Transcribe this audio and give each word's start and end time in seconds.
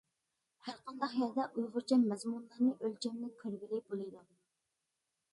ھەرقانداق 0.67 1.11
يەردە 1.17 1.43
ئۇيغۇرچە 1.59 1.97
مەزمۇنلارنى 2.05 2.71
ئۆلچەملىك 2.87 3.35
كۆرگىلى 3.43 3.81
بولىدۇ. 3.91 4.23